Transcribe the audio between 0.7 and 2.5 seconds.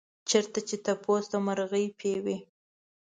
تپوس د مرغۍ پۍ وي.